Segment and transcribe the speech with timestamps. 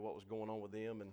[0.00, 1.00] what was going on with them.
[1.00, 1.12] And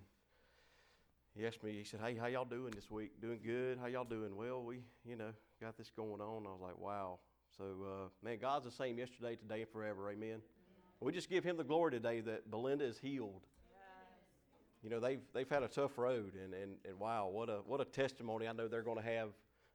[1.35, 3.21] he asked me, he said, Hey, how y'all doing this week?
[3.21, 3.77] Doing good?
[3.79, 4.35] How y'all doing?
[4.35, 6.45] Well, we, you know, got this going on.
[6.45, 7.19] I was like, Wow.
[7.57, 10.11] So, uh, man, God's the same yesterday, today, and forever.
[10.11, 10.41] Amen.
[10.99, 13.45] We just give him the glory today that Belinda is healed.
[14.83, 17.81] You know, they've, they've had a tough road, and, and, and wow, what a, what
[17.81, 19.29] a testimony I know they're going to have.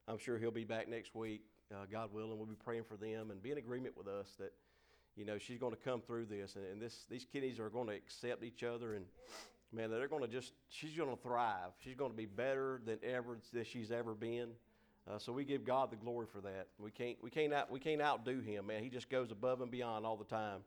[0.06, 1.42] I'm sure he'll be back next week,
[1.72, 2.36] uh, God willing.
[2.36, 4.52] We'll be praying for them and be in agreement with us that,
[5.16, 7.88] you know, she's going to come through this, and, and this, these kiddies are going
[7.88, 9.04] to accept each other, and
[9.72, 11.72] man, they're going to just, she's going to thrive.
[11.78, 14.50] She's going to be better than ever than she's ever been.
[15.10, 16.68] Uh, so we give God the glory for that.
[16.78, 18.82] We can't, we, can't out, we can't outdo him, man.
[18.82, 20.60] He just goes above and beyond all the time.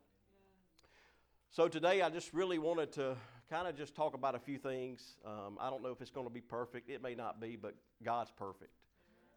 [1.50, 3.16] So today I just really wanted to
[3.48, 5.16] kind of just talk about a few things.
[5.24, 6.90] Um, I don't know if it's going to be perfect.
[6.90, 8.72] It may not be, but God's perfect.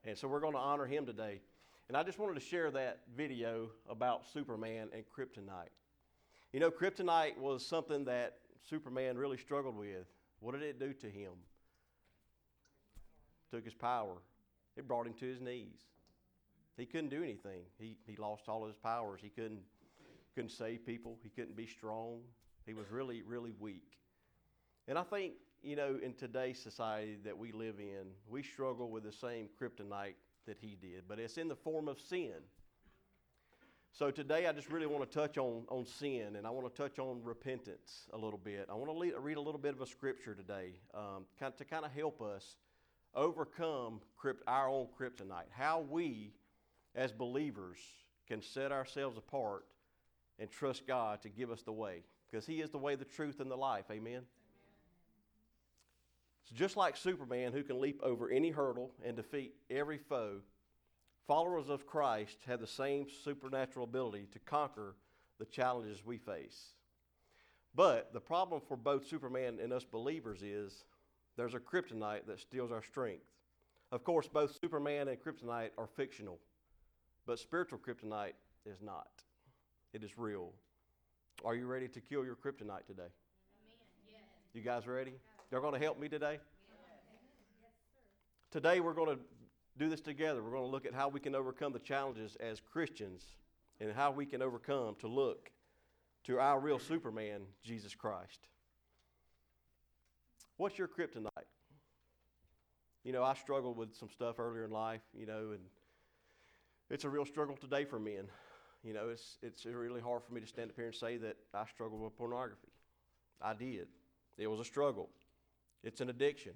[0.04, 1.42] And so we're going to honor him today.
[1.88, 5.70] And I just wanted to share that video about Superman and kryptonite.
[6.52, 10.06] You know, kryptonite was something that Superman really struggled with.
[10.42, 11.32] What did it do to him?
[13.52, 14.16] Took his power.
[14.76, 15.80] It brought him to his knees.
[16.76, 17.62] He couldn't do anything.
[17.80, 19.22] He, he lost all of his powers.
[19.24, 19.62] He couldn't,
[20.36, 21.18] couldn't save people.
[21.24, 22.20] He couldn't be strong.
[22.66, 23.94] He was really, really weak.
[24.90, 29.04] And I think, you know, in today's society that we live in, we struggle with
[29.04, 30.16] the same kryptonite
[30.48, 32.34] that he did, but it's in the form of sin.
[33.92, 36.82] So today I just really want to touch on, on sin and I want to
[36.82, 38.68] touch on repentance a little bit.
[38.70, 41.86] I want to lead, read a little bit of a scripture today um, to kind
[41.86, 42.58] of help us
[43.16, 46.34] overcome crypt, our own kryptonite, how we
[46.96, 47.78] as believers
[48.28, 49.66] can set ourselves apart
[50.40, 53.40] and trust God to give us the way because He is the way, the truth,
[53.40, 53.86] and the life.
[53.90, 54.22] Amen.
[56.48, 60.38] So just like Superman, who can leap over any hurdle and defeat every foe,
[61.28, 64.96] followers of Christ have the same supernatural ability to conquer
[65.40, 66.74] the challenges we face.
[67.76, 70.86] But the problem for both Superman and us believers is
[71.36, 73.26] there's a kryptonite that steals our strength.
[73.92, 76.40] Of course, both Superman and kryptonite are fictional,
[77.26, 78.34] but spiritual kryptonite
[78.66, 79.10] is not.
[79.94, 80.54] It is real.
[81.44, 83.04] Are you ready to kill your kryptonite today?
[83.04, 83.78] Amen,
[84.10, 84.22] yes.
[84.54, 85.14] You guys ready?
[85.50, 86.40] You're going to help me today?
[88.52, 89.22] Today we're going to
[89.80, 90.44] do this together.
[90.44, 93.24] We're going to look at how we can overcome the challenges as Christians
[93.80, 95.52] and how we can overcome to look
[96.26, 98.48] to our real Superman, Jesus Christ.
[100.58, 101.30] What's your kryptonite?
[103.06, 105.62] You know, I struggled with some stuff earlier in life, you know, and
[106.90, 108.26] it's a real struggle today for men.
[108.84, 111.38] You know, it's, it's really hard for me to stand up here and say that
[111.54, 112.68] I struggled with pornography.
[113.42, 113.88] I did.
[114.38, 115.10] It was a struggle.
[115.84, 116.54] It's an addiction.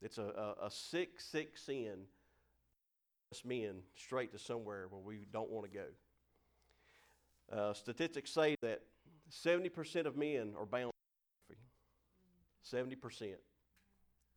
[0.00, 2.04] It's a, a, a sick, sick sin.
[3.30, 5.86] Us men straight to somewhere where we don't want to go.
[7.56, 8.82] Uh, statistics say that
[9.30, 10.92] 70% of men are bound
[11.48, 11.56] to
[12.64, 12.96] pornography.
[13.04, 13.34] 70%.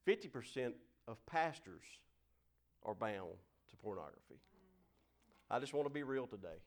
[0.07, 0.73] 50%
[1.07, 1.83] of pastors
[2.83, 3.33] are bound
[3.69, 4.39] to pornography.
[5.49, 6.59] I just want to be real today.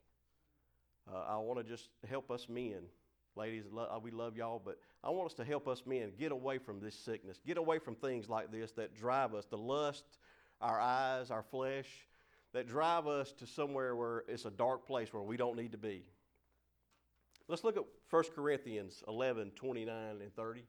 [1.13, 2.83] Uh, I want to just help us men.
[3.39, 6.59] Ladies, uh, we love y'all, but I want us to help us men get away
[6.59, 10.05] from this sickness, get away from things like this that drive us, the lust,
[10.61, 11.87] our eyes, our flesh,
[12.53, 15.79] that drive us to somewhere where it's a dark place where we don't need to
[15.79, 16.03] be.
[17.47, 20.65] Let's look at 1 Corinthians 11 29 and 30.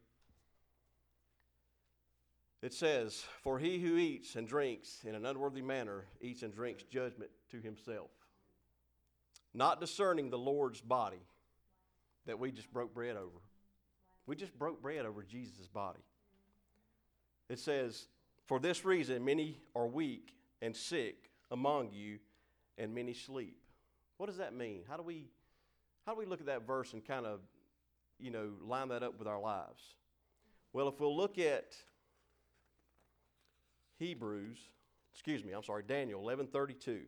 [2.62, 6.84] It says, For he who eats and drinks in an unworthy manner eats and drinks
[6.84, 8.10] judgment to himself
[9.52, 11.22] not discerning the Lord's body
[12.26, 13.40] that we just broke bread over.
[14.26, 16.00] We just broke bread over Jesus' body.
[17.48, 18.06] It says,
[18.46, 22.18] For this reason, many are weak and sick among you,
[22.78, 23.56] and many sleep.
[24.16, 24.82] What does that mean?
[24.88, 25.28] How do we,
[26.06, 27.40] how do we look at that verse and kind of,
[28.18, 29.82] you know, line that up with our lives?
[30.72, 31.74] Well, if we'll look at
[33.98, 34.58] Hebrews,
[35.12, 37.00] excuse me, I'm sorry, Daniel 11:32.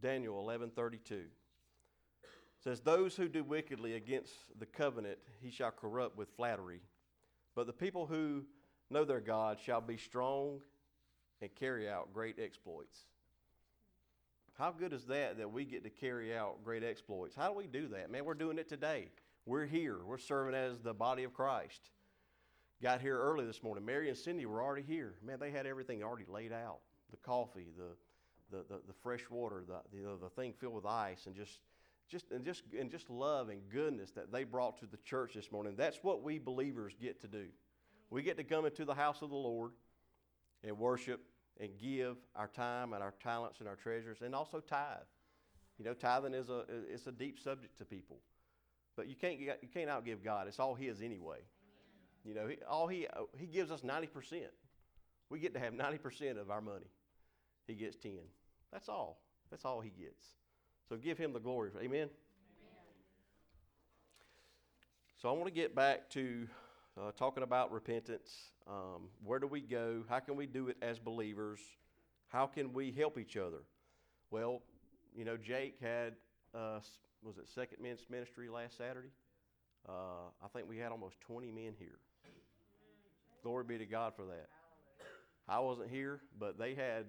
[0.00, 1.24] Daniel 11:32
[2.66, 6.80] says those who do wickedly against the covenant he shall corrupt with flattery.
[7.54, 8.42] But the people who
[8.90, 10.60] know their God shall be strong
[11.40, 12.98] and carry out great exploits.
[14.58, 17.36] How good is that that we get to carry out great exploits?
[17.36, 18.10] How do we do that?
[18.10, 19.10] Man we're doing it today.
[19.44, 19.98] We're here.
[20.04, 21.90] We're serving as the body of Christ.
[22.82, 23.84] Got here early this morning.
[23.84, 25.14] Mary and Cindy were already here.
[25.24, 26.80] Man they had everything already laid out.
[27.12, 27.94] The coffee the
[28.50, 31.58] the, the, the fresh water, the, the, the thing filled with ice, and just,
[32.08, 35.50] just, and, just, and just love and goodness that they brought to the church this
[35.50, 35.74] morning.
[35.76, 37.46] That's what we believers get to do.
[38.10, 39.72] We get to come into the house of the Lord
[40.62, 41.20] and worship
[41.58, 44.98] and give our time and our talents and our treasures and also tithe.
[45.78, 48.18] You know, tithing is a, it's a deep subject to people.
[48.96, 50.48] But you can't you can't outgive God.
[50.48, 51.40] It's all His anyway.
[52.24, 53.06] You know, he, all He
[53.36, 54.50] He gives us ninety percent.
[55.28, 56.86] We get to have ninety percent of our money.
[57.66, 58.20] He gets ten.
[58.72, 59.20] That's all.
[59.50, 60.24] That's all He gets.
[60.88, 61.70] So give Him the glory.
[61.82, 62.08] Amen.
[65.20, 66.46] So I want to get back to
[67.00, 68.30] uh, talking about repentance.
[68.68, 70.04] Um, where do we go?
[70.08, 71.60] How can we do it as believers?
[72.28, 73.62] How can we help each other?
[74.30, 74.62] Well,
[75.16, 76.14] you know, Jake had
[76.54, 76.80] uh,
[77.22, 79.10] was it Second Men's Ministry last Saturday?
[79.88, 81.98] Uh, I think we had almost 20 men here.
[83.42, 84.48] Glory be to God for that.
[85.48, 87.06] I wasn't here, but they had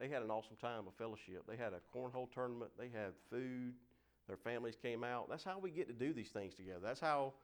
[0.00, 1.44] they had an awesome time of fellowship.
[1.48, 2.72] They had a cornhole tournament.
[2.78, 3.74] They had food.
[4.26, 5.28] Their families came out.
[5.28, 6.80] That's how we get to do these things together.
[6.82, 7.34] That's how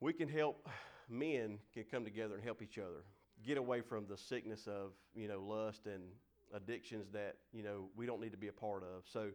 [0.00, 0.68] we can help
[1.08, 3.04] men can come together and help each other
[3.44, 6.02] get away from the sickness of you know lust and
[6.54, 9.02] addictions that you know we don't need to be a part of.
[9.12, 9.30] So,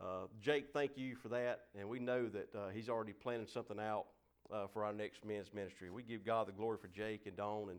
[0.00, 3.78] uh, Jake, thank you for that, and we know that uh, he's already planning something
[3.78, 4.06] out
[4.52, 5.90] uh, for our next men's ministry.
[5.90, 7.78] We give God the glory for Jake and Dawn and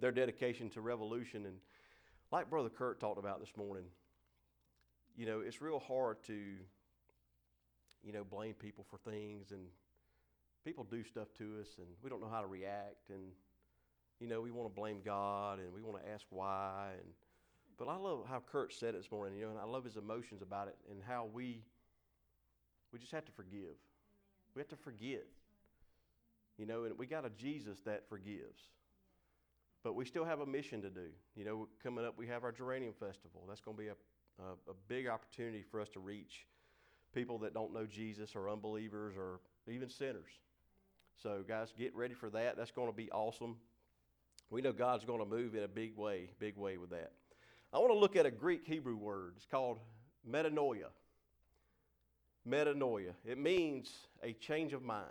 [0.00, 1.56] their dedication to Revolution, and
[2.34, 3.84] like Brother Kurt talked about this morning.
[5.16, 6.34] You know, it's real hard to
[8.02, 9.60] you know blame people for things, and
[10.64, 13.22] people do stuff to us, and we don't know how to react, and
[14.18, 17.06] you know we want to blame God, and we want to ask why, and
[17.78, 19.96] but I love how Kurt said it this morning, you know, and I love his
[19.96, 21.62] emotions about it and how we
[22.92, 23.76] we just have to forgive.
[24.56, 25.24] We have to forget.
[26.58, 28.70] You know, and we got a Jesus that forgives.
[29.84, 31.08] But we still have a mission to do.
[31.36, 33.44] You know, coming up, we have our Geranium Festival.
[33.46, 33.96] That's going to be a,
[34.42, 36.46] a, a big opportunity for us to reach
[37.14, 39.40] people that don't know Jesus or unbelievers or
[39.70, 40.30] even sinners.
[41.22, 42.56] So, guys, get ready for that.
[42.56, 43.56] That's going to be awesome.
[44.50, 47.12] We know God's going to move in a big way, big way with that.
[47.72, 49.34] I want to look at a Greek Hebrew word.
[49.36, 49.78] It's called
[50.28, 50.88] metanoia.
[52.48, 53.12] Metanoia.
[53.24, 53.92] It means
[54.22, 55.04] a change of mind.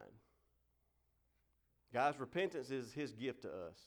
[1.94, 3.78] Guys, repentance is his gift to us.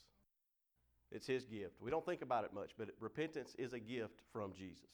[1.12, 1.81] It's his gift.
[1.81, 4.91] We don't think about it much, but repentance is a gift from Jesus.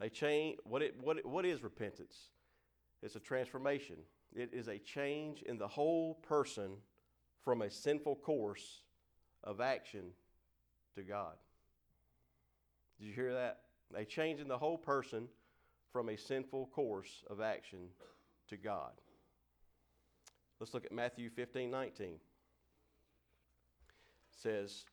[0.00, 2.30] A change what it what it, what is repentance?
[3.02, 3.96] It's a transformation.
[4.34, 6.72] It is a change in the whole person
[7.44, 8.82] from a sinful course
[9.44, 10.10] of action
[10.96, 11.34] to God.
[12.98, 13.60] Did you hear that?
[13.94, 15.28] A change in the whole person
[15.92, 17.88] from a sinful course of action
[18.48, 18.92] to God.
[20.60, 22.18] Let's look at Matthew 15 19.
[24.42, 24.84] Says,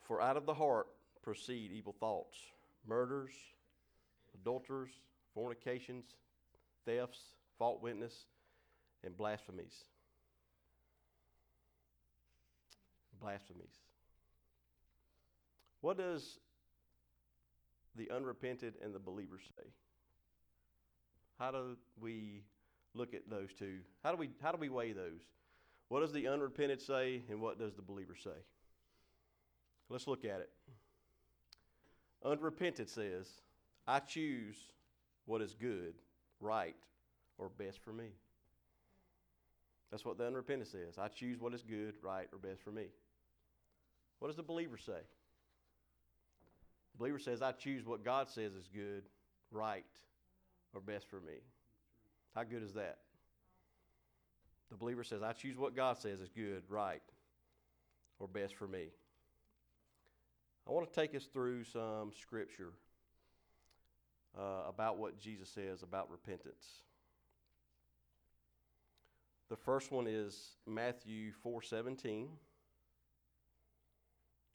[0.00, 0.88] For out of the heart
[1.22, 2.36] proceed evil thoughts,
[2.86, 3.32] murders,
[4.34, 4.90] adulterers,
[5.34, 6.04] fornications,
[6.84, 7.20] thefts,
[7.58, 8.26] false witness,
[9.04, 9.84] and blasphemies.
[13.20, 13.74] Blasphemies.
[15.80, 16.38] What does
[17.94, 19.68] the unrepented and the believer say?
[21.38, 22.42] How do we
[22.94, 23.78] look at those two?
[24.02, 25.20] How do we how do we weigh those?
[25.88, 28.30] What does the unrepented say and what does the believer say?
[29.88, 30.50] Let's look at it.
[32.24, 33.26] Unrepented says,
[33.86, 34.56] I choose
[35.24, 35.94] what is good,
[36.40, 36.76] right,
[37.38, 38.08] or best for me.
[39.90, 40.98] That's what the unrepentant says.
[40.98, 42.86] I choose what is good, right, or best for me.
[44.18, 45.00] What does the believer say?
[46.92, 49.04] The believer says, I choose what God says is good,
[49.50, 49.86] right,
[50.74, 51.40] or best for me.
[52.34, 52.98] How good is that?
[54.70, 57.02] The believer says, I choose what God says is good, right,
[58.18, 58.88] or best for me.
[60.68, 62.74] I want to take us through some scripture
[64.38, 66.82] uh, about what Jesus says about repentance.
[69.48, 72.26] The first one is Matthew 4:17.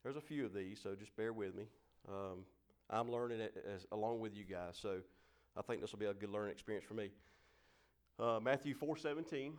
[0.03, 1.65] There's a few of these, so just bear with me.
[2.07, 2.45] Um,
[2.91, 4.99] I'm learning it as, along with you guys, so
[5.57, 7.09] I think this will be a good learning experience for me.
[8.19, 9.57] Uh, Matthew 4:17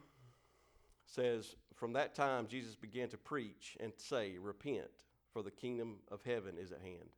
[1.04, 6.22] says, "From that time Jesus began to preach and say, repent, for the kingdom of
[6.24, 7.10] heaven is at hand."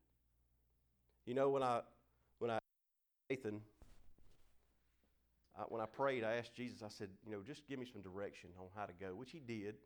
[1.25, 1.82] You know, when I
[2.40, 2.58] when I
[3.30, 3.61] Nathan,
[5.56, 6.82] I, when I prayed, I asked Jesus.
[6.82, 9.38] I said, you know, just give me some direction on how to go, which He
[9.38, 9.76] did.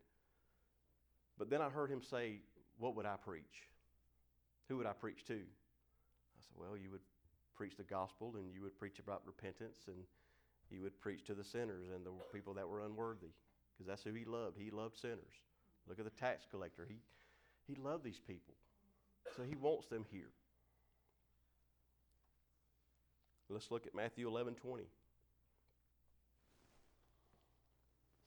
[1.37, 2.39] But then I heard Him say,
[2.79, 3.69] "What would I preach?"
[4.71, 5.33] Who would I preach to?
[5.33, 7.03] I said, Well, you would
[7.55, 9.97] preach the gospel and you would preach about repentance and
[10.69, 13.35] you would preach to the sinners and the people that were unworthy
[13.75, 14.57] because that's who he loved.
[14.57, 15.43] He loved sinners.
[15.89, 16.87] Look at the tax collector.
[16.87, 16.95] He,
[17.67, 18.53] he loved these people.
[19.35, 20.31] So he wants them here.
[23.49, 24.83] Let's look at Matthew 11 20.
[24.83, 24.89] It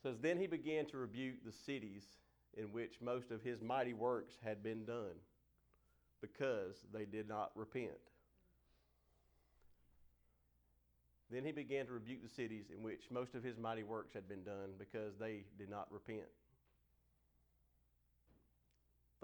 [0.03, 2.05] says, Then he began to rebuke the cities
[2.57, 5.17] in which most of his mighty works had been done
[6.21, 7.91] because they did not repent.
[11.31, 14.29] Then he began to rebuke the cities in which most of his mighty works had
[14.29, 16.29] been done because they did not repent.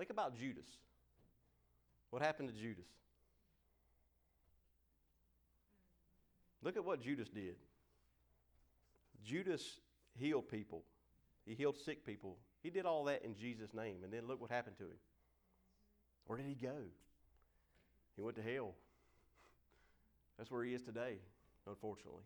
[0.01, 0.65] Think about Judas.
[2.09, 2.87] What happened to Judas?
[6.63, 7.57] Look at what Judas did.
[9.23, 9.79] Judas
[10.19, 10.85] healed people,
[11.45, 12.39] he healed sick people.
[12.63, 13.97] He did all that in Jesus' name.
[14.03, 14.97] And then look what happened to him.
[16.27, 16.77] Where did he go?
[18.17, 18.73] He went to hell.
[20.39, 21.19] That's where he is today,
[21.69, 22.25] unfortunately.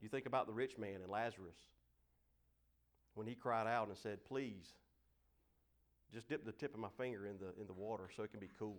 [0.00, 1.56] You think about the rich man and Lazarus
[3.14, 4.72] when he cried out and said, Please,
[6.12, 8.40] just dip the tip of my finger in the, in the water so it can
[8.40, 8.76] be cooled.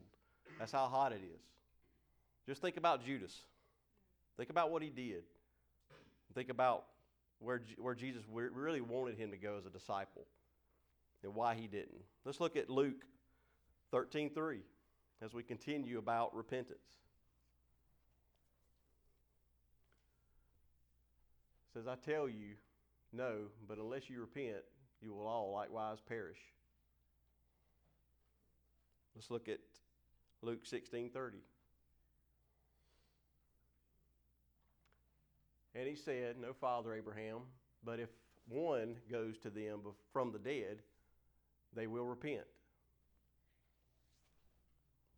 [0.60, 1.42] That's how hot it is.
[2.48, 3.36] Just think about Judas.
[4.38, 5.24] Think about what he did.
[6.34, 6.86] Think about
[7.40, 10.26] where, where Jesus really wanted him to go as a disciple
[11.24, 12.02] and why he didn't.
[12.26, 13.04] Let's look at Luke
[13.92, 14.60] 13:3
[15.22, 16.80] as we continue about repentance.
[21.68, 22.56] It says, I tell you,
[23.14, 24.64] no, but unless you repent,
[25.02, 26.40] you will all likewise perish.
[29.18, 29.58] Let's look at
[30.44, 31.40] Luke 16:30.
[35.74, 37.40] And he said, No father, Abraham,
[37.84, 38.10] but if
[38.48, 39.80] one goes to them
[40.14, 40.84] from the dead,
[41.74, 42.46] they will repent.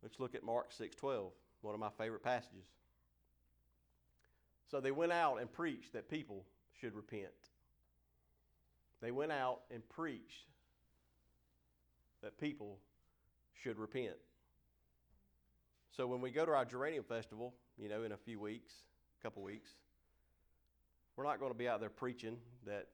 [0.02, 2.64] Let's look at Mark 6:12, one of my favorite passages.
[4.70, 6.46] So they went out and preached that people
[6.80, 7.50] should repent.
[9.02, 10.46] They went out and preached
[12.22, 12.78] that people
[13.62, 14.16] should repent.
[15.96, 18.72] So when we go to our geranium festival, you know, in a few weeks,
[19.20, 19.70] a couple weeks,
[21.16, 22.36] we're not going to be out there preaching
[22.66, 22.86] that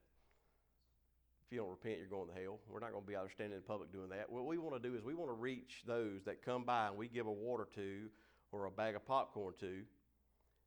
[1.47, 2.59] if you don't repent, you're going to hell.
[2.69, 4.31] We're not going to be out there standing in public doing that.
[4.31, 6.97] What we want to do is we want to reach those that come by and
[6.97, 8.09] we give a water to
[8.51, 9.83] or a bag of popcorn to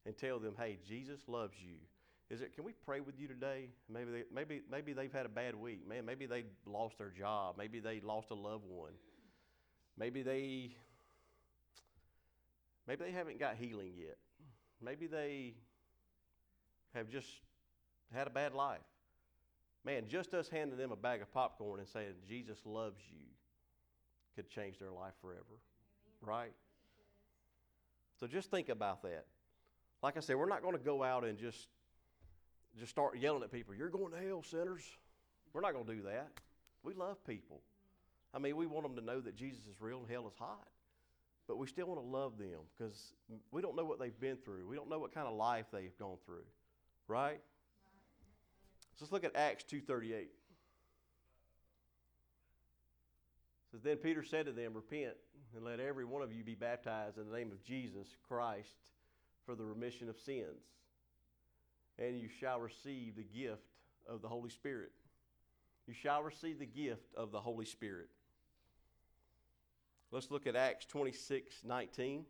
[0.06, 1.76] and tell them, hey, Jesus loves you.
[2.30, 2.54] Is it?
[2.54, 3.70] Can we pray with you today?
[3.92, 5.88] Maybe they, maybe maybe they've had a bad week.
[5.88, 7.56] Man, maybe they lost their job.
[7.58, 8.92] Maybe they lost a loved one.
[10.00, 10.72] Maybe they
[12.88, 14.18] maybe they haven't got healing yet.
[14.82, 15.56] Maybe they
[16.94, 17.28] have just
[18.14, 18.80] had a bad life.
[19.86, 23.26] Man, just us handing them a bag of popcorn and saying, Jesus loves you,
[24.36, 25.60] could change their life forever.
[26.22, 26.54] Right?
[28.20, 29.26] So just think about that.
[30.02, 31.68] Like I said, we're not going to go out and just
[32.78, 34.84] just start yelling at people, you're going to hell, sinners.
[35.54, 36.30] We're not going to do that.
[36.84, 37.62] We love people.
[38.34, 40.68] I mean, we want them to know that Jesus is real and hell is hot.
[41.48, 43.14] But we still want to love them because
[43.52, 44.68] we don't know what they've been through.
[44.68, 46.46] We don't know what kind of life they've gone through.
[47.08, 47.42] Right?
[48.96, 50.12] So let's look at Acts 2.38.
[50.12, 50.30] It
[53.72, 55.16] says, Then Peter said to them, Repent,
[55.56, 58.92] and let every one of you be baptized in the name of Jesus Christ
[59.46, 60.62] for the remission of sins,
[61.98, 63.64] and you shall receive the gift
[64.08, 64.92] of the Holy Spirit.
[65.88, 68.10] You shall receive the gift of the Holy Spirit.
[70.12, 72.20] Let's look at Acts 26 19.
[72.20, 72.26] It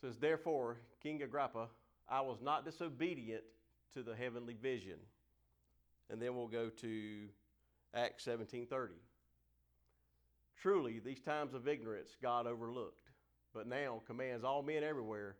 [0.00, 1.68] says, Therefore, King Agrippa,
[2.08, 3.42] I was not disobedient
[3.94, 4.98] to the heavenly vision.
[6.10, 7.28] And then we'll go to
[7.94, 8.90] Acts 17:30.
[10.60, 13.10] Truly, these times of ignorance God overlooked,
[13.52, 15.36] but now commands all men everywhere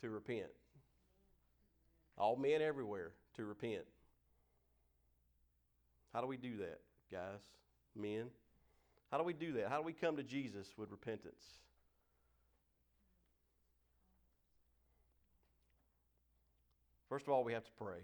[0.00, 0.50] to repent.
[2.16, 3.84] All men everywhere to repent.
[6.12, 6.80] How do we do that,
[7.12, 7.40] guys,
[7.98, 8.26] men?
[9.10, 9.68] How do we do that?
[9.68, 11.42] How do we come to Jesus with repentance?
[17.08, 18.00] First of all, we have to pray.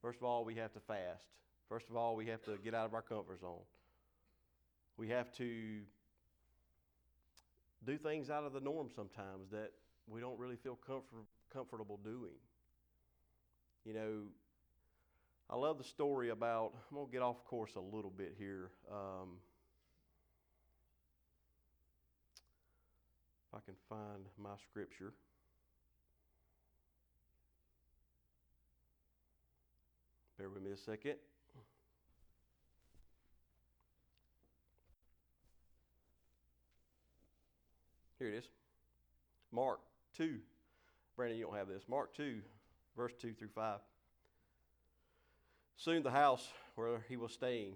[0.00, 1.24] First of all, we have to fast.
[1.68, 3.60] First of all, we have to get out of our comfort zone.
[4.96, 5.80] We have to
[7.86, 9.72] do things out of the norm sometimes that
[10.06, 12.36] we don't really feel comfort, comfortable doing.
[13.84, 14.22] You know,
[15.50, 18.70] I love the story about, I'm going to get off course a little bit here.
[18.92, 19.38] Um,
[23.48, 25.14] if I can find my scripture.
[30.36, 31.14] Bear with me a second.
[38.18, 38.44] Here it is.
[39.50, 39.80] Mark
[40.18, 40.36] 2.
[41.16, 41.84] Brandon, you don't have this.
[41.88, 42.40] Mark 2,
[42.96, 43.78] verse 2 through 5.
[45.78, 47.74] Soon the house where he was staying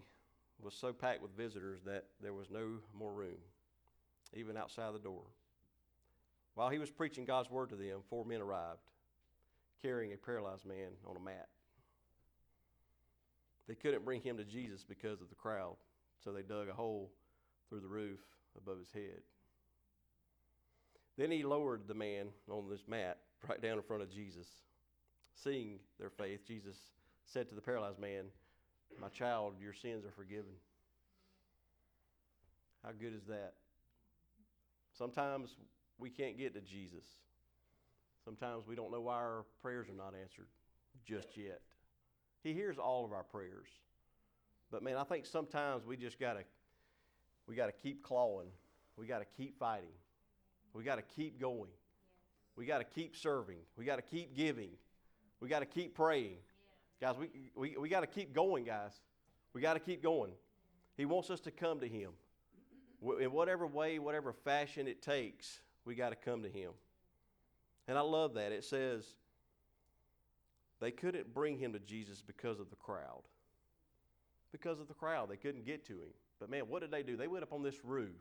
[0.61, 3.39] was so packed with visitors that there was no more room,
[4.35, 5.23] even outside the door.
[6.55, 8.81] While he was preaching God's word to them, four men arrived,
[9.83, 11.47] carrying a paralyzed man on a mat.
[13.69, 15.77] They couldn't bring him to Jesus because of the crowd,
[16.25, 17.13] so they dug a hole
[17.69, 18.21] through the roof
[18.57, 19.23] above his head.
[21.17, 23.19] Then he lowered the man on this mat
[23.49, 24.49] right down in front of Jesus.
[25.35, 26.77] Seeing their faith, Jesus
[27.27, 28.25] said to the paralyzed man,
[29.01, 30.53] My child, your sins are forgiven.
[32.85, 33.55] How good is that?
[34.97, 35.57] Sometimes
[35.99, 37.05] we can't get to Jesus.
[38.25, 40.47] Sometimes we don't know why our prayers are not answered
[41.05, 41.61] just yet.
[42.43, 43.69] He hears all of our prayers.
[44.71, 46.45] But man, I think sometimes we just gotta
[47.47, 48.49] we gotta keep clawing.
[48.97, 49.95] We gotta keep fighting.
[50.73, 51.71] We gotta keep going.
[52.57, 53.59] We gotta keep serving.
[53.77, 54.71] We gotta keep giving.
[55.41, 56.37] We gotta keep praying.
[57.03, 58.93] Guys, we, we, we gotta keep going, guys.
[59.53, 60.31] We gotta keep going.
[60.97, 62.13] He wants us to come to him.
[63.21, 66.71] In whatever way, whatever fashion it takes, we got to come to him.
[67.89, 68.53] And I love that.
[68.53, 69.05] It says
[70.81, 73.23] they couldn't bring him to Jesus because of the crowd.
[74.53, 75.29] Because of the crowd.
[75.29, 76.13] They couldn't get to him.
[76.39, 77.17] But man, what did they do?
[77.17, 78.15] They went up on this roof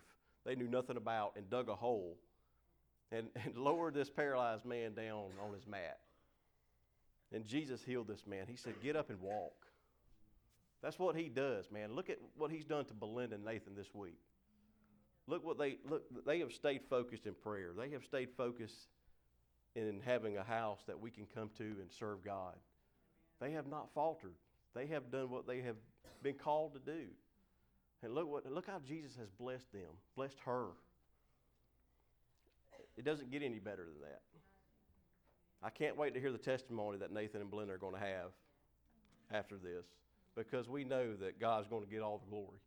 [0.43, 2.17] they knew nothing about and dug a hole
[3.11, 5.99] and, and lowered this paralyzed man down on his mat.
[7.33, 8.45] And Jesus healed this man.
[8.47, 9.67] He said, Get up and walk.
[10.81, 11.93] That's what he does, man.
[11.95, 14.19] Look at what he's done to Belinda and Nathan this week.
[15.27, 17.71] Look what they look they have stayed focused in prayer.
[17.77, 18.87] They have stayed focused
[19.75, 22.55] in having a house that we can come to and serve God.
[23.39, 24.33] They have not faltered.
[24.73, 25.77] They have done what they have
[26.23, 27.05] been called to do.
[28.03, 30.67] And look what look how Jesus has blessed them, blessed her.
[32.97, 34.21] It doesn't get any better than that.
[35.63, 38.31] I can't wait to hear the testimony that Nathan and Belinda are going to have
[39.31, 39.85] after this
[40.35, 42.59] because we know that God's going to get all the glory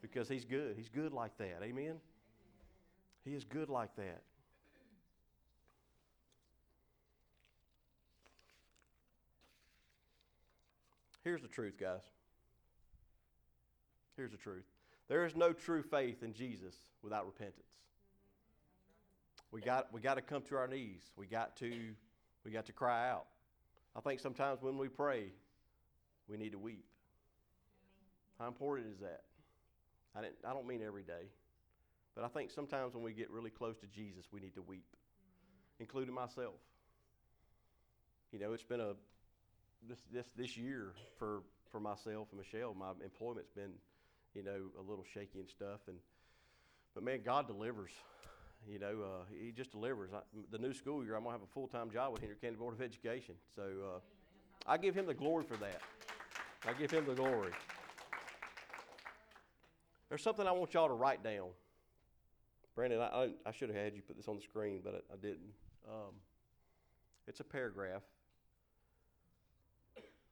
[0.00, 0.74] because He's good.
[0.76, 1.60] He's good like that.
[1.62, 1.96] Amen?
[3.24, 4.22] He is good like that.
[11.24, 12.02] Here's the truth, guys.
[14.16, 14.64] Here's the truth.
[15.08, 17.64] There is no true faith in Jesus without repentance.
[19.50, 21.00] We got, we got to come to our knees.
[21.16, 21.72] We got to,
[22.44, 23.26] we got to cry out.
[23.96, 25.32] I think sometimes when we pray,
[26.28, 26.84] we need to weep.
[28.38, 29.22] How important is that?
[30.16, 31.28] I, didn't, I don't mean every day,
[32.14, 34.86] but I think sometimes when we get really close to Jesus, we need to weep,
[34.86, 35.82] mm-hmm.
[35.82, 36.54] including myself.
[38.32, 38.94] You know, it's been a
[39.88, 42.74] this this this year for for myself and Michelle.
[42.74, 43.72] My employment's been,
[44.34, 45.96] you know, a little shaky and stuff, and
[46.94, 47.90] but man, God delivers.
[48.70, 50.10] You know, uh, He just delivers.
[50.12, 52.56] I, the new school year, I'm gonna have a full time job with Henry County
[52.56, 53.98] Board of Education, so uh,
[54.66, 55.80] I give Him the glory for that.
[56.66, 57.52] I give Him the glory.
[60.08, 61.48] There's something I want y'all to write down.
[62.74, 65.14] Brandon, I, I, I should have had you put this on the screen, but I,
[65.14, 65.52] I didn't.
[65.88, 66.14] Um,
[67.26, 68.02] it's a paragraph.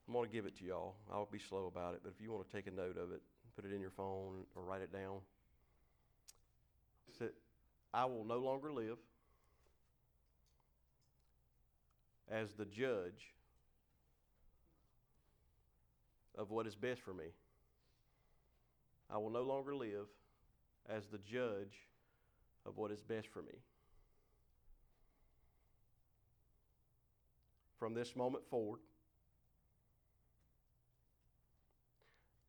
[0.06, 0.96] I'm going to give it to y'all.
[1.10, 3.22] I'll be slow about it, but if you want to take a note of it,
[3.54, 5.18] put it in your phone or write it down.
[7.94, 8.98] I will no longer live
[12.30, 13.34] as the judge
[16.36, 17.26] of what is best for me.
[19.10, 20.06] I will no longer live
[20.88, 21.74] as the judge
[22.64, 23.58] of what is best for me.
[27.78, 28.80] From this moment forward,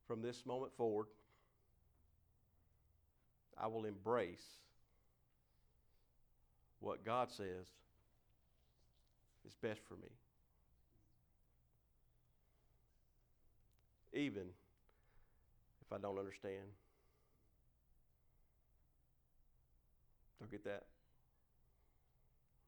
[0.08, 1.08] from this moment forward,
[3.58, 4.46] I will embrace
[6.84, 7.66] what God says
[9.48, 10.10] is best for me.
[14.14, 14.44] Even
[15.82, 16.66] if I don't understand.
[20.40, 20.84] Don't get that?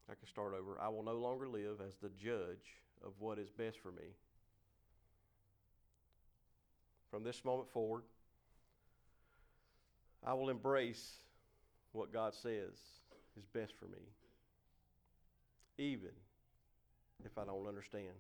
[0.10, 0.80] I can start over.
[0.80, 4.16] I will no longer live as the judge of what is best for me.
[7.12, 8.04] From this moment forward,
[10.26, 11.18] I will embrace
[11.92, 12.80] what God says
[13.38, 14.00] is best for me,
[15.78, 16.12] even
[17.24, 18.16] if I don't understand.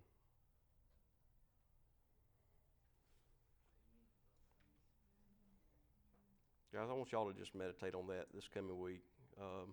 [6.74, 9.02] Guys, I want y'all to just meditate on that this coming week.
[9.40, 9.72] Um,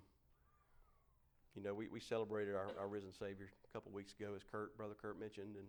[1.56, 4.76] you know, we, we celebrated our, our risen Savior a couple weeks ago, as Kurt,
[4.76, 5.66] Brother Kurt mentioned, and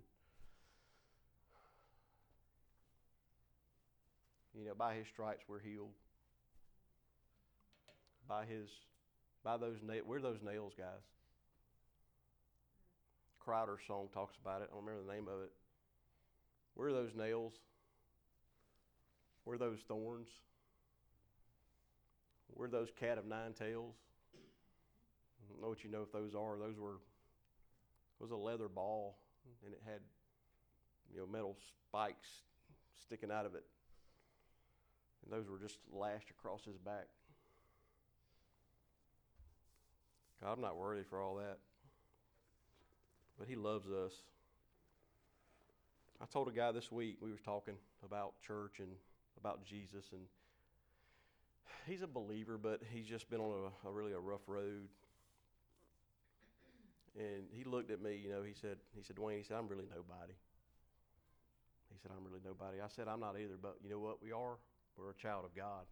[4.53, 5.89] you know, by His stripes we're healed.
[8.29, 8.69] By His,
[9.43, 11.03] by those nails, we're those nails, guys.
[13.39, 14.69] Crowder song talks about it.
[14.71, 15.51] I don't remember the name of it.
[16.75, 17.53] We're those nails.
[19.45, 20.29] We're those thorns.
[22.55, 23.95] We're those cat of nine tails.
[24.35, 26.57] I don't know what you know if those are.
[26.57, 26.99] Those were
[28.19, 29.17] was a leather ball,
[29.65, 29.99] and it had
[31.11, 31.57] you know metal
[31.89, 32.29] spikes
[33.03, 33.65] sticking out of it,
[35.23, 37.07] and those were just lashed across his back.
[40.43, 41.57] God, I'm not worthy for all that.
[43.39, 44.11] But He loves us.
[46.21, 48.89] I told a guy this week, we was talking about church and
[49.37, 50.21] about Jesus, and
[51.85, 54.87] he's a believer, but he's just been on a, a really a rough road.
[57.17, 59.67] And he looked at me, you know, he said, he said, Dwayne, he said, I'm
[59.67, 60.33] really nobody.
[61.91, 62.79] He said, I'm really nobody.
[62.81, 64.57] I said, I'm not either, but you know what we are?
[64.97, 65.85] We're a child of God.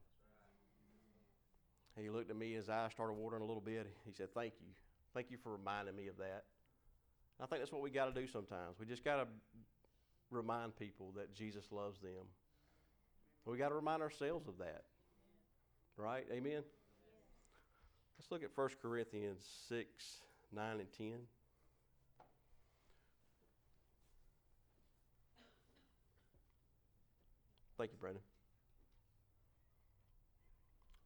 [1.99, 3.87] He looked at me, his eyes started watering a little bit.
[4.05, 4.67] He said, Thank you.
[5.13, 6.45] Thank you for reminding me of that.
[7.41, 8.77] I think that's what we got to do sometimes.
[8.79, 9.27] We just got to
[10.29, 12.25] remind people that Jesus loves them.
[13.45, 14.83] We got to remind ourselves of that.
[15.97, 16.25] Right?
[16.31, 16.63] Amen?
[18.17, 19.87] Let's look at 1 Corinthians 6,
[20.53, 21.13] 9, and 10.
[27.77, 28.21] Thank you, Brendan.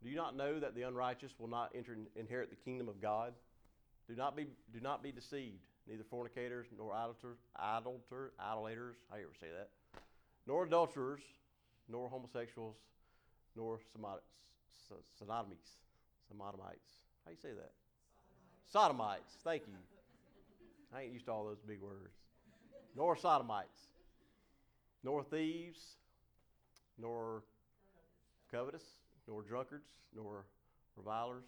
[0.06, 3.34] Do you not know that the unrighteous will not enter inherit the kingdom of God?
[4.08, 5.66] Do not be do not be deceived.
[5.88, 9.70] Neither fornicators, nor idolaters, idolater, idolaters, how you ever say that,
[10.46, 11.22] nor adulterers,
[11.90, 12.76] nor homosexuals,
[13.56, 13.80] nor
[15.20, 15.74] sodomies,
[16.30, 16.90] sodomites.
[17.26, 17.72] How you say that?
[18.72, 19.34] Sodomites.
[19.34, 19.34] sodomites.
[19.44, 19.74] Thank you.
[20.96, 22.14] I ain't used to all those big words.
[22.96, 23.90] Nor sodomites,
[25.04, 25.80] nor thieves,
[27.00, 27.44] nor
[28.52, 28.84] covetous,
[29.28, 30.46] nor drunkards, nor
[30.96, 31.46] revilers,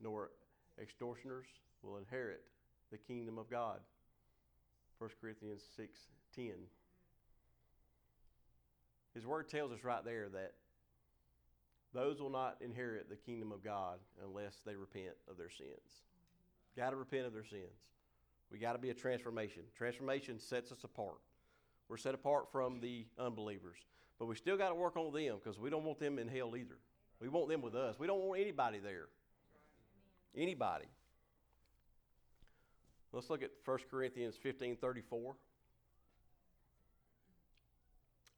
[0.00, 0.30] nor
[0.80, 1.46] extortioners
[1.82, 2.42] will inherit
[2.90, 3.80] the kingdom of God.
[4.98, 5.98] 1 Corinthians 6
[6.34, 6.52] 10.
[9.14, 10.52] His word tells us right there that
[11.94, 16.02] those will not inherit the kingdom of God unless they repent of their sins.
[16.76, 17.80] Got to repent of their sins.
[18.52, 19.62] We got to be a transformation.
[19.76, 21.18] Transformation sets us apart.
[21.88, 23.78] We're set apart from the unbelievers.
[24.18, 26.56] But we still got to work on them because we don't want them in hell
[26.56, 26.78] either.
[27.20, 27.98] We want them with us.
[27.98, 29.06] We don't want anybody there.
[30.36, 30.86] Anybody.
[33.12, 35.34] Let's look at 1 Corinthians 15 34.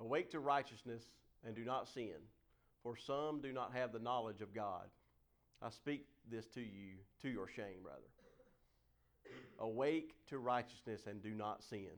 [0.00, 1.02] Awake to righteousness
[1.44, 2.14] and do not sin,
[2.82, 4.86] for some do not have the knowledge of God.
[5.62, 8.00] I speak this to you, to your shame, rather.
[9.58, 11.90] Awake to righteousness and do not sin.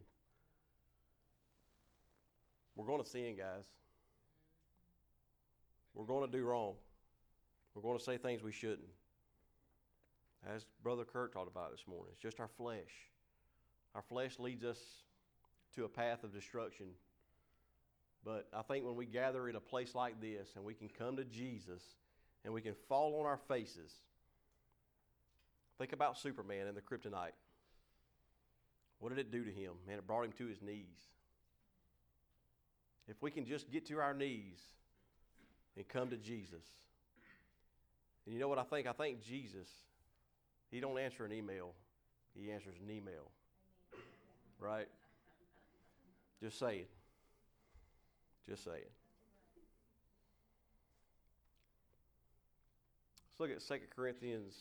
[2.76, 3.64] We're going to sin, guys.
[5.94, 6.74] We're going to do wrong.
[7.74, 8.88] We're going to say things we shouldn't.
[10.46, 13.10] As Brother Kurt talked about this morning, it's just our flesh.
[13.94, 14.78] Our flesh leads us
[15.76, 16.86] to a path of destruction.
[18.24, 21.16] But I think when we gather in a place like this and we can come
[21.16, 21.82] to Jesus
[22.44, 23.92] and we can fall on our faces,
[25.78, 27.32] think about Superman and the kryptonite.
[28.98, 29.72] What did it do to him?
[29.86, 31.10] Man, it brought him to his knees.
[33.08, 34.60] If we can just get to our knees
[35.76, 36.64] and come to Jesus.
[38.24, 38.86] And you know what I think?
[38.86, 39.68] I think Jesus,
[40.70, 41.72] he don't answer an email.
[42.34, 43.30] He answers an email.
[44.60, 44.86] Right?
[46.40, 46.84] Just saying.
[48.48, 48.82] Just saying.
[53.38, 54.54] Let's look at 2 Corinthians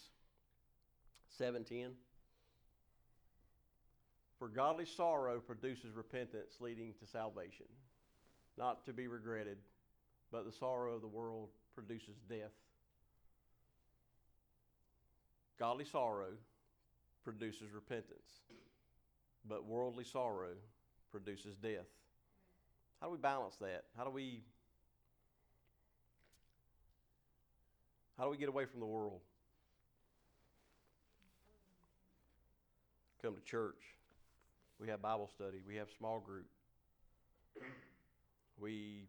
[1.40, 1.92] 7:10.
[4.40, 7.68] For godly sorrow produces repentance leading to salvation
[8.62, 9.58] not to be regretted,
[10.32, 12.54] but the sorrow of the world produces death.
[15.58, 16.34] Godly sorrow
[17.24, 18.42] produces repentance,
[19.50, 20.54] but worldly sorrow
[21.12, 21.90] produces death.
[23.00, 23.86] How do we balance that?
[23.98, 24.44] How do we
[28.16, 29.22] How do we get away from the world?
[33.24, 33.82] Come to church.
[34.80, 35.62] We have Bible study.
[35.68, 36.46] We have small group.
[38.62, 39.08] We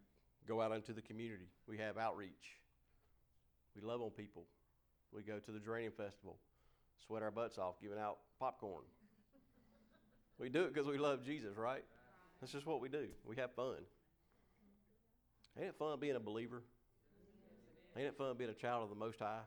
[0.48, 1.50] go out into the community.
[1.68, 2.56] We have outreach.
[3.76, 4.44] We love on people.
[5.14, 6.38] We go to the Geranium Festival,
[7.06, 8.84] sweat our butts off giving out popcorn.
[10.38, 11.84] we do it because we love Jesus, right?
[12.40, 13.08] That's just what we do.
[13.26, 13.76] We have fun.
[15.58, 16.62] Ain't it fun being a believer?
[17.94, 19.42] Ain't it fun being a child of the Most High?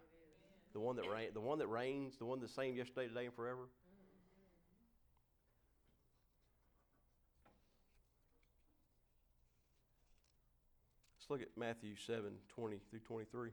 [0.73, 3.33] The one that reign, the one that reigns, the one that's same yesterday, today, and
[3.33, 3.69] forever.
[11.27, 12.23] Let's look at Matthew 7
[12.55, 13.49] 20 through 23.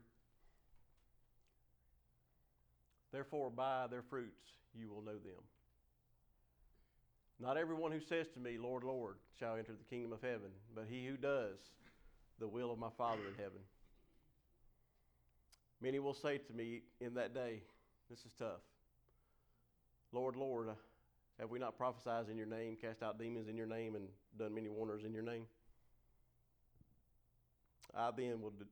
[3.11, 4.43] Therefore, by their fruits
[4.75, 5.41] you will know them.
[7.39, 10.85] Not everyone who says to me, Lord, Lord, shall enter the kingdom of heaven, but
[10.87, 11.57] he who does
[12.39, 13.59] the will of my Father in heaven.
[15.81, 17.63] Many will say to me in that day,
[18.07, 18.61] This is tough.
[20.11, 20.67] Lord, Lord,
[21.39, 24.53] have we not prophesied in your name, cast out demons in your name, and done
[24.53, 25.47] many wonders in your name?
[27.95, 28.65] I then will, de-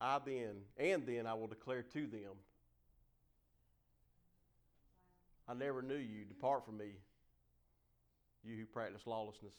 [0.00, 2.32] I then, and then I will declare to them,
[5.48, 6.24] I never knew you.
[6.24, 6.92] Depart from me,
[8.44, 9.54] you who practice lawlessness.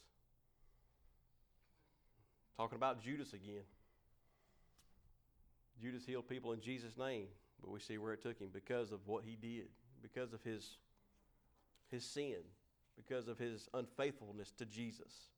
[2.56, 3.64] Talking about Judas again.
[5.80, 7.26] Judas healed people in Jesus' name,
[7.60, 9.68] but we see where it took him because of what he did,
[10.02, 10.76] because of his,
[11.90, 12.36] his sin,
[12.96, 15.30] because of his unfaithfulness to Jesus.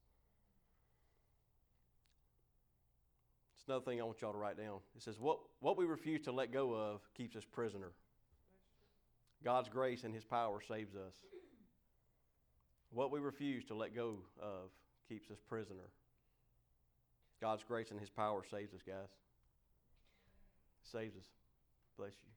[3.63, 4.81] It's another thing I want y'all to write down.
[4.97, 7.93] It says, What, what we refuse to let go of keeps us prisoner.
[9.45, 11.15] God's grace and His power saves us.
[12.91, 14.71] What we refuse to let go of
[15.09, 15.91] keeps us prisoner.
[17.41, 19.11] God's grace and His power saves us, guys.
[20.83, 21.27] saves us.
[21.97, 22.33] Bless you.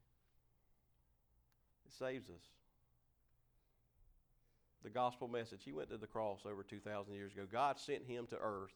[1.87, 2.43] It saves us.
[4.83, 7.47] The gospel message, He went to the cross over 2,000 years ago.
[7.51, 8.75] God sent Him to earth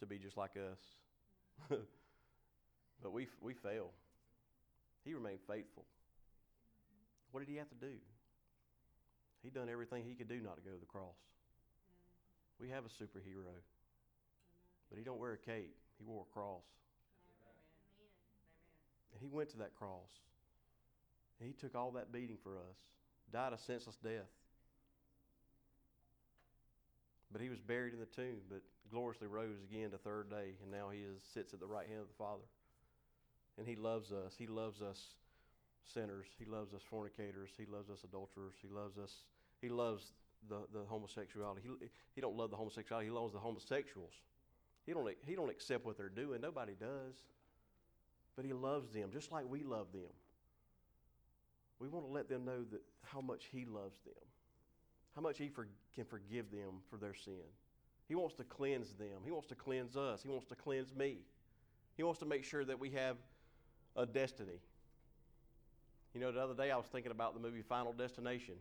[0.00, 1.78] to be just like us.
[3.02, 3.90] but we, we fail.
[5.04, 5.84] He remained faithful.
[7.32, 7.94] What did he have to do?
[9.42, 11.16] He done everything he could do not to go to the cross.
[12.60, 13.54] We have a superhero.
[14.90, 15.74] But he don't wear a cape.
[15.98, 16.64] He wore a cross.
[19.12, 20.10] And he went to that cross.
[21.40, 22.76] And he took all that beating for us.
[23.32, 24.28] Died a senseless death.
[27.32, 30.70] But he was buried in the tomb, but gloriously rose again the third day, and
[30.70, 32.44] now he is, sits at the right hand of the Father.
[33.58, 34.34] And he loves us.
[34.38, 34.98] He loves us
[35.92, 36.26] sinners.
[36.38, 37.50] He loves us fornicators.
[37.58, 38.54] He loves us adulterers.
[38.62, 39.12] He loves us.
[39.60, 40.12] He loves
[40.48, 41.62] the, the homosexuality.
[41.62, 43.08] He, he don't love the homosexuality.
[43.08, 44.12] He loves the homosexuals.
[44.86, 46.40] He don't, he don't accept what they're doing.
[46.40, 47.14] Nobody does.
[48.36, 50.12] But he loves them just like we love them.
[51.80, 54.14] We want to let them know that how much he loves them,
[55.14, 57.42] how much he for, can forgive them for their sin.
[58.08, 59.20] He wants to cleanse them.
[59.24, 60.22] He wants to cleanse us.
[60.22, 61.18] He wants to cleanse me.
[61.96, 63.16] He wants to make sure that we have
[63.96, 64.60] a destiny.
[66.14, 68.54] You know, the other day I was thinking about the movie Final Destination.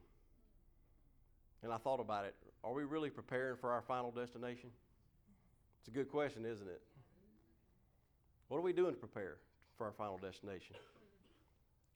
[1.64, 2.36] And I thought about it.
[2.64, 4.70] Are we really preparing for our final destination?
[5.80, 6.82] It's a good question, isn't it?
[8.50, 9.38] What are we doing to prepare
[9.78, 10.76] for our final destination?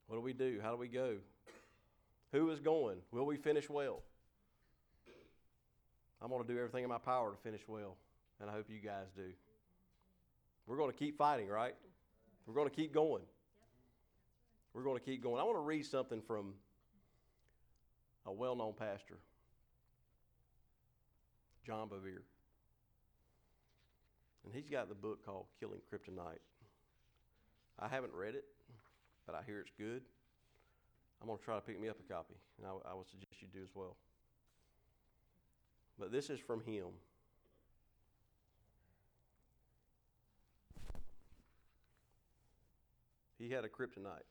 [0.08, 0.60] What do we do?
[0.62, 1.16] How do we go?
[2.32, 2.98] Who is going?
[3.12, 4.02] Will we finish well?
[6.22, 7.98] I'm going to do everything in my power to finish well,
[8.40, 9.32] and I hope you guys do.
[10.68, 11.74] We're going to keep fighting, right?
[12.46, 13.24] We're going to keep going.
[14.74, 15.42] We're going to keep going.
[15.42, 16.54] I want to read something from
[18.26, 19.18] a well known pastor,
[21.66, 22.24] John Bevere.
[24.46, 26.42] And he's got the book called Killing Kryptonite.
[27.80, 28.46] I haven't read it,
[29.26, 30.04] but I hear it's good.
[31.22, 33.42] I'm going to try to pick me up a copy, and I, I would suggest
[33.42, 33.96] you do as well.
[36.02, 36.88] But this is from him.
[43.38, 44.26] He had a kryptonite.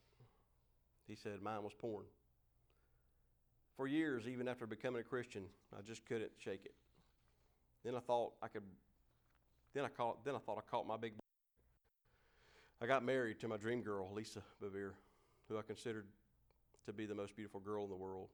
[1.07, 2.07] He said, Mine was porn.
[3.77, 6.75] For years, even after becoming a Christian, I just couldn't shake it.
[7.85, 8.63] Then I thought I could.
[9.73, 10.25] Then I caught.
[10.25, 11.13] Then I thought I caught my big.
[12.83, 14.95] I got married to my dream girl, Lisa Bevere,
[15.49, 16.07] who I considered
[16.87, 18.29] to be the most beautiful girl in the world.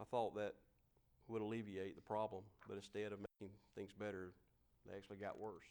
[0.00, 0.54] I thought that
[1.28, 4.32] would alleviate the problem, but instead of making things better,
[4.86, 5.64] they actually got worse.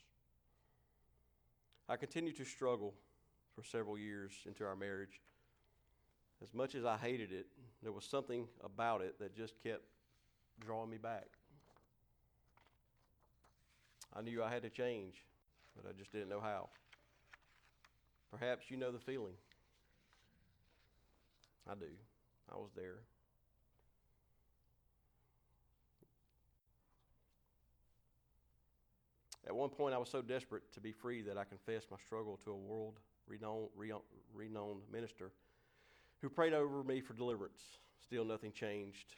[1.88, 2.94] I continued to struggle
[3.56, 5.22] for several years into our marriage.
[6.42, 7.48] As much as I hated it,
[7.82, 9.84] there was something about it that just kept
[10.60, 11.28] drawing me back.
[14.16, 15.16] I knew I had to change,
[15.76, 16.70] but I just didn't know how.
[18.32, 19.34] Perhaps you know the feeling.
[21.70, 21.86] I do.
[22.52, 23.00] I was there.
[29.46, 32.40] At one point, I was so desperate to be free that I confessed my struggle
[32.46, 35.32] to a world renowned, minister
[36.22, 37.62] who prayed over me for deliverance.
[38.02, 39.16] Still, nothing changed.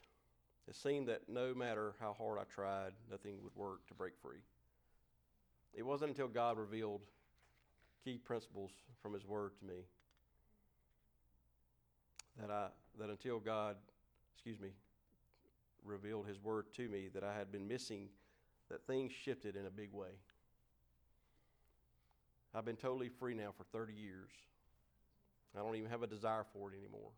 [0.67, 4.39] It seemed that no matter how hard I tried, nothing would work to break free.
[5.75, 7.01] It wasn't until God revealed
[8.03, 9.85] key principles from His Word to me
[12.39, 12.67] that I
[12.99, 13.75] that until God,
[14.33, 14.69] excuse me,
[15.83, 18.09] revealed His Word to me that I had been missing
[18.69, 20.09] that things shifted in a big way.
[22.53, 24.29] I've been totally free now for 30 years.
[25.55, 27.11] I don't even have a desire for it anymore.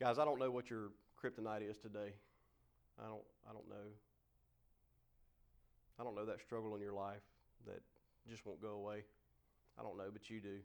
[0.00, 0.90] Guys, I don't know what your
[1.22, 2.12] kryptonite is today.
[2.98, 3.88] I don't I don't know.
[5.98, 7.22] I don't know that struggle in your life
[7.66, 7.80] that
[8.28, 9.04] just won't go away.
[9.78, 10.58] I don't know, but you do.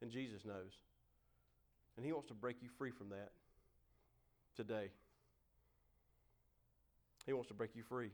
[0.00, 0.72] And Jesus knows.
[1.96, 3.32] And he wants to break you free from that
[4.56, 4.90] today.
[7.28, 8.08] He wants to break you free.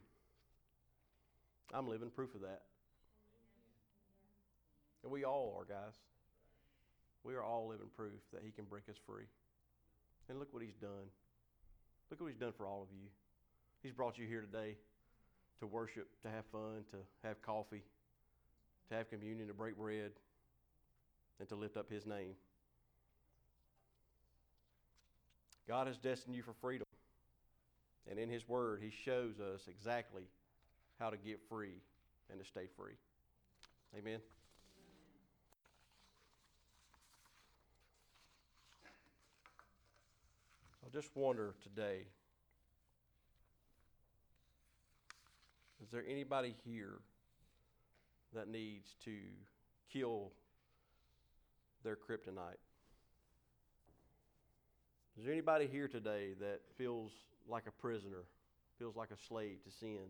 [1.73, 2.63] I'm living proof of that.
[5.05, 5.95] And we all are, guys.
[7.23, 9.27] We are all living proof that He can break us free.
[10.29, 11.07] And look what He's done.
[12.11, 13.07] Look what He's done for all of you.
[13.85, 14.75] He's brought you here today
[15.61, 17.85] to worship, to have fun, to have coffee,
[18.89, 20.11] to have communion, to break bread,
[21.39, 22.35] and to lift up His name.
[25.69, 26.84] God has destined you for freedom.
[28.11, 30.25] And in His Word, He shows us exactly
[30.99, 31.81] how to get free
[32.31, 32.95] and to stay free.
[33.99, 34.21] Amen.
[40.85, 42.07] I just wonder today
[45.83, 46.99] is there anybody here
[48.35, 49.13] that needs to
[49.93, 50.33] kill
[51.83, 52.59] their kryptonite?
[55.17, 57.13] Is there anybody here today that feels
[57.49, 58.25] like a prisoner,
[58.79, 60.01] feels like a slave to sin?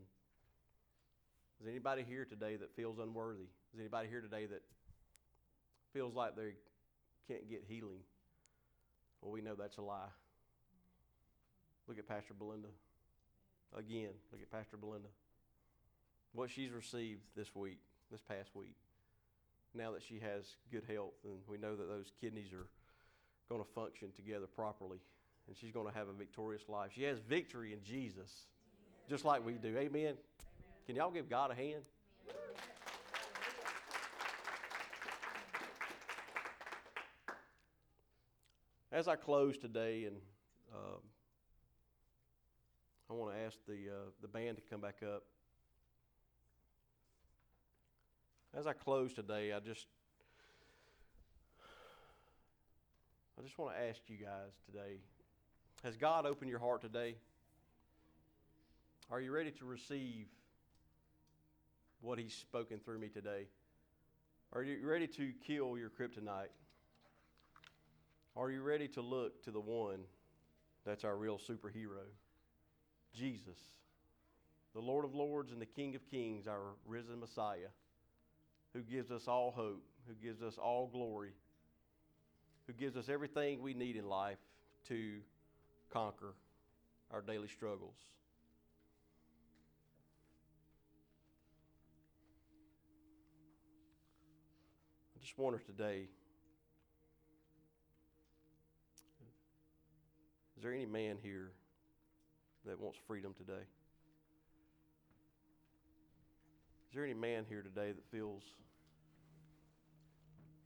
[1.61, 3.49] Is anybody here today that feels unworthy?
[3.75, 4.63] Is anybody here today that
[5.93, 6.55] feels like they
[7.29, 8.01] can't get healing?
[9.21, 10.09] Well, we know that's a lie.
[11.87, 12.69] Look at Pastor Belinda.
[13.77, 15.09] Again, look at Pastor Belinda.
[16.33, 17.79] What she's received this week,
[18.11, 18.77] this past week,
[19.75, 22.67] now that she has good health, and we know that those kidneys are
[23.49, 24.99] going to function together properly,
[25.47, 26.91] and she's going to have a victorious life.
[26.95, 28.47] She has victory in Jesus,
[29.09, 29.77] just like we do.
[29.77, 30.15] Amen.
[30.87, 31.83] Can y'all give God a hand?
[38.93, 40.17] As I close today, and
[40.73, 41.01] um,
[43.11, 45.25] I want to ask the uh, the band to come back up.
[48.57, 49.87] As I close today, I just
[53.45, 55.01] I just want to ask you guys today:
[55.83, 57.17] Has God opened your heart today?
[59.11, 60.29] Are you ready to receive
[62.01, 63.49] what He's spoken through me today?
[64.55, 66.49] Are you ready to kill your kryptonite?
[68.35, 70.01] Are you ready to look to the one
[70.87, 72.07] that's our real superhero?
[73.15, 73.59] Jesus,
[74.73, 77.69] the Lord of Lords and the King of Kings, our risen Messiah,
[78.73, 81.35] who gives us all hope, who gives us all glory,
[82.67, 84.39] who gives us everything we need in life
[84.89, 85.19] to
[85.91, 86.35] conquer
[87.13, 87.97] our daily struggles.
[95.17, 96.09] I just wonder today
[100.57, 101.53] is there any man here
[102.67, 103.65] that wants freedom today?
[106.89, 108.43] Is there any man here today that feels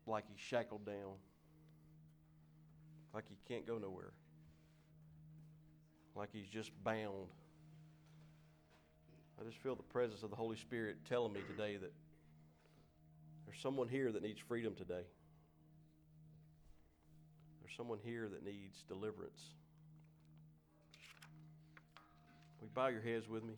[0.06, 1.14] like he's shackled down,
[3.14, 4.12] like he can't go nowhere,
[6.14, 7.28] like he's just bound?
[9.40, 11.92] I just feel the presence of the Holy Spirit telling me today that
[13.46, 15.04] there's someone here that needs freedom today.
[17.60, 19.40] There's someone here that needs deliverance.
[22.60, 23.54] Will you bow your heads with me?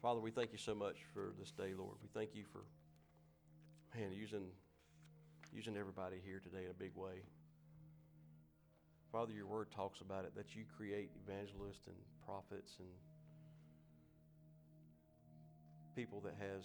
[0.00, 1.96] Father, we thank you so much for this day, Lord.
[2.00, 2.60] We thank you for,
[3.98, 4.46] man, using,
[5.52, 7.22] using everybody here today in a big way.
[9.10, 12.88] Father, your word talks about it that you create evangelists and prophets and
[15.96, 16.64] people that has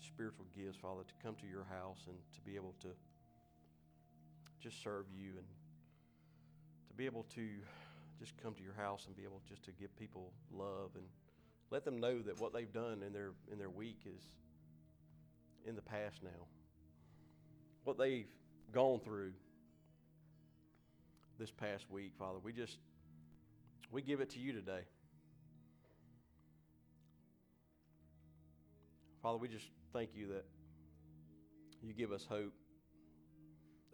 [0.00, 2.88] spiritual gifts, Father, to come to your house and to be able to
[4.60, 5.46] just serve you and
[6.88, 7.48] to be able to
[8.18, 11.04] just come to your house and be able just to give people love and
[11.70, 14.22] let them know that what they've done in their in their week is
[15.66, 16.46] in the past now.
[17.84, 18.28] What they've
[18.72, 19.32] gone through
[21.38, 22.78] this past week, Father, we just
[23.90, 24.82] we give it to you today.
[29.22, 30.44] Father, we just thank you that
[31.82, 32.52] you give us hope.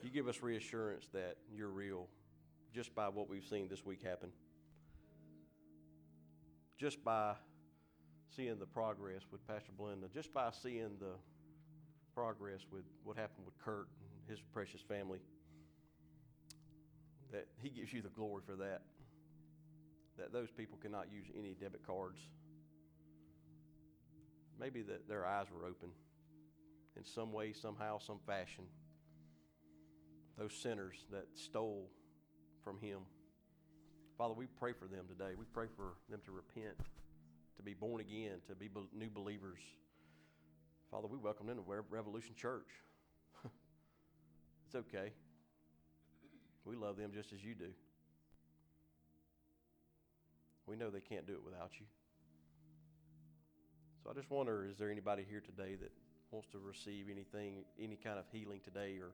[0.02, 2.06] You give us reassurance that you're real
[2.74, 4.30] just by what we've seen this week happen.
[6.78, 7.34] Just by
[8.36, 11.14] seeing the progress with Pastor Belinda, just by seeing the
[12.18, 15.20] progress with what happened with Kurt and his precious family,
[17.30, 18.82] that He gives you the glory for that.
[20.18, 22.18] That those people cannot use any debit cards.
[24.58, 25.90] Maybe that their eyes were open
[26.96, 28.64] in some way, somehow, some fashion.
[30.36, 31.88] Those sinners that stole
[32.64, 32.98] from Him.
[34.16, 35.34] Father, we pray for them today.
[35.38, 36.78] We pray for them to repent,
[37.58, 39.60] to be born again, to be new believers.
[40.90, 42.68] Father, we welcome them to Revolution Church.
[44.66, 45.12] it's okay.
[46.64, 47.68] We love them just as you do.
[50.66, 51.86] We know they can't do it without you.
[54.02, 55.92] So I just wonder is there anybody here today that
[56.30, 59.10] wants to receive anything, any kind of healing today or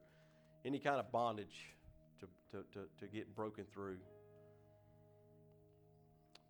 [0.64, 1.74] any kind of bondage
[2.20, 3.98] to, to, to, to get broken through.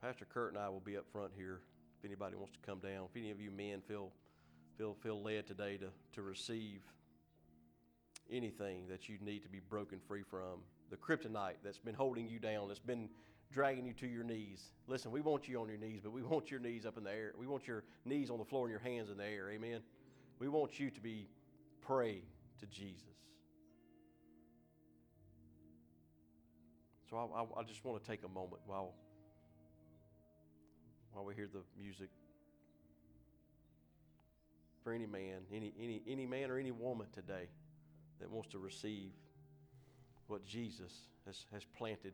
[0.03, 1.61] Pastor Kurt and I will be up front here
[1.99, 3.07] if anybody wants to come down.
[3.11, 4.13] If any of you men feel
[4.77, 6.83] feel feel led today to, to receive
[8.31, 10.61] anything that you need to be broken free from,
[10.91, 13.09] the kryptonite that's been holding you down, that's been
[13.53, 14.71] dragging you to your knees.
[14.87, 17.11] Listen, we want you on your knees, but we want your knees up in the
[17.11, 17.33] air.
[17.39, 19.51] We want your knees on the floor and your hands in the air.
[19.51, 19.81] Amen.
[20.39, 21.29] We want you to be
[21.81, 22.23] pray
[22.61, 23.03] to Jesus.
[27.09, 28.95] So I, I, I just want to take a moment while
[31.13, 32.09] while we hear the music
[34.85, 37.49] for any man, any any any man or any woman today
[38.21, 39.13] that wants to receive
[40.27, 40.93] what Jesus
[41.27, 42.13] has, has planted,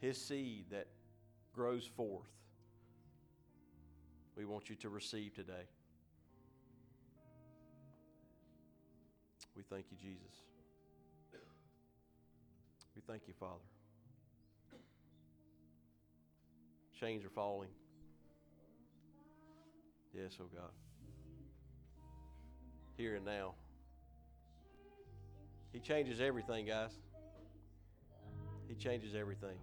[0.00, 0.86] his seed that
[1.52, 2.30] grows forth.
[4.36, 5.66] We want you to receive today.
[9.56, 10.34] We thank you, Jesus.
[12.96, 13.60] We thank you, Father.
[16.98, 17.70] Chains are falling.
[20.12, 20.70] Yes, oh God.
[22.96, 23.54] Here and now.
[25.72, 26.92] He changes everything, guys.
[28.68, 29.56] He changes everything.